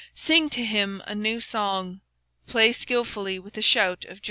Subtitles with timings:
[0.15, 2.01] Sing unto him a new song;
[2.47, 4.17] Play skilfully with a loud noise.